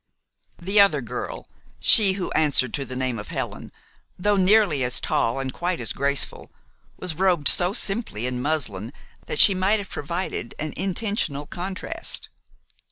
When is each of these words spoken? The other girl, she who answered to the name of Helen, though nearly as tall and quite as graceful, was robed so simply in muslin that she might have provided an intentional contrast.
The 0.59 0.79
other 0.81 0.99
girl, 0.99 1.47
she 1.79 2.13
who 2.13 2.31
answered 2.31 2.73
to 2.73 2.85
the 2.85 2.95
name 2.95 3.19
of 3.19 3.27
Helen, 3.27 3.71
though 4.17 4.35
nearly 4.35 4.83
as 4.83 4.99
tall 4.99 5.37
and 5.39 5.53
quite 5.53 5.79
as 5.79 5.93
graceful, 5.93 6.51
was 6.97 7.13
robed 7.13 7.47
so 7.47 7.71
simply 7.71 8.25
in 8.25 8.41
muslin 8.41 8.93
that 9.27 9.37
she 9.37 9.53
might 9.53 9.77
have 9.77 9.91
provided 9.91 10.55
an 10.57 10.73
intentional 10.75 11.45
contrast. 11.45 12.29